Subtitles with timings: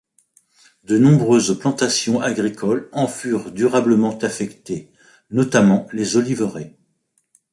[0.83, 4.91] De nombreuses plantations agricoles en furent durablement affectées,
[5.29, 6.75] notamment les oliveraies.